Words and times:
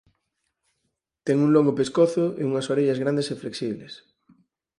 Ten 1.25 1.37
un 1.45 1.49
longo 1.55 1.77
pescozo 1.79 2.25
e 2.41 2.43
unhas 2.49 2.69
orellas 2.73 3.01
grandes 3.03 3.27
e 3.33 3.39
flexibles. 3.41 3.93